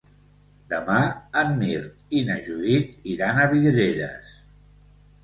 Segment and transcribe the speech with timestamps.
[0.71, 0.95] Demà
[1.41, 4.33] en Mirt i na Judit iran a Vidreres.